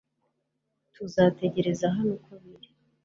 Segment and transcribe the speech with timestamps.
[0.93, 2.69] Tuzategereza hano uko biri